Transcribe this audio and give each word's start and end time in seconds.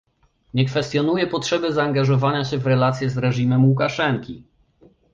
Nie 0.53 0.65
kwestionuję 0.65 1.27
potrzeby 1.27 1.73
zaangażowania 1.73 2.45
się 2.45 2.57
w 2.57 2.67
relacje 2.67 3.09
z 3.09 3.17
reżimem 3.17 3.65
Łukaszenki 3.65 4.43